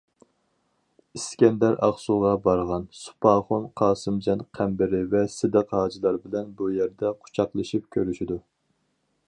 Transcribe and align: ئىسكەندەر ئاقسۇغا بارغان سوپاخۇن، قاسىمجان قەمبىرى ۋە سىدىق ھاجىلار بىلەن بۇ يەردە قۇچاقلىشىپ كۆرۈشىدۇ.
ئىسكەندەر 1.17 1.75
ئاقسۇغا 1.87 2.31
بارغان 2.47 2.87
سوپاخۇن، 3.01 3.67
قاسىمجان 3.81 4.41
قەمبىرى 4.59 5.01
ۋە 5.13 5.21
سىدىق 5.37 5.77
ھاجىلار 5.79 6.17
بىلەن 6.27 6.53
بۇ 6.63 6.71
يەردە 6.79 7.13
قۇچاقلىشىپ 7.27 7.87
كۆرۈشىدۇ. 7.97 8.39